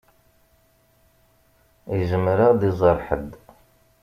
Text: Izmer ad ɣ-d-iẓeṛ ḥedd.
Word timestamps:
Izmer 1.99 2.39
ad 2.47 2.51
ɣ-d-iẓeṛ 2.53 2.97
ḥedd. 3.07 3.31